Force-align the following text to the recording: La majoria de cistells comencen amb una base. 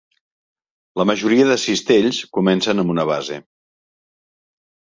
La 1.01 1.05
majoria 1.09 1.45
de 1.51 1.57
cistells 1.65 2.23
comencen 2.39 2.85
amb 2.85 2.95
una 2.97 3.09
base. 3.13 3.41